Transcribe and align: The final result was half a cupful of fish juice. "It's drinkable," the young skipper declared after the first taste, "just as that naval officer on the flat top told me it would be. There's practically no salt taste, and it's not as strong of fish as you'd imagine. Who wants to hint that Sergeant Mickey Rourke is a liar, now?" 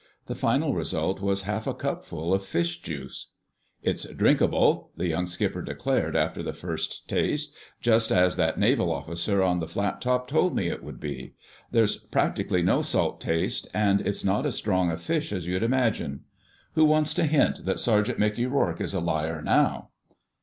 The 0.25 0.33
final 0.33 0.73
result 0.73 1.21
was 1.21 1.43
half 1.43 1.67
a 1.67 1.75
cupful 1.75 2.33
of 2.33 2.43
fish 2.43 2.81
juice. 2.81 3.27
"It's 3.83 4.03
drinkable," 4.05 4.89
the 4.97 5.05
young 5.07 5.27
skipper 5.27 5.61
declared 5.61 6.15
after 6.15 6.41
the 6.41 6.53
first 6.53 7.07
taste, 7.07 7.53
"just 7.81 8.11
as 8.11 8.35
that 8.35 8.57
naval 8.57 8.91
officer 8.91 9.43
on 9.43 9.59
the 9.59 9.67
flat 9.67 10.01
top 10.01 10.27
told 10.27 10.55
me 10.55 10.69
it 10.69 10.81
would 10.83 10.99
be. 10.99 11.35
There's 11.69 11.97
practically 11.97 12.63
no 12.63 12.81
salt 12.81 13.21
taste, 13.21 13.67
and 13.75 14.01
it's 14.01 14.25
not 14.25 14.47
as 14.47 14.55
strong 14.55 14.89
of 14.89 14.99
fish 15.03 15.31
as 15.31 15.45
you'd 15.45 15.61
imagine. 15.61 16.21
Who 16.73 16.85
wants 16.85 17.13
to 17.13 17.25
hint 17.25 17.63
that 17.65 17.79
Sergeant 17.79 18.17
Mickey 18.17 18.47
Rourke 18.47 18.81
is 18.81 18.95
a 18.95 18.99
liar, 18.99 19.43
now?" 19.43 19.89